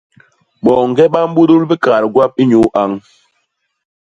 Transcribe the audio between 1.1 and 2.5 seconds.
ba mbudul bikaat gwap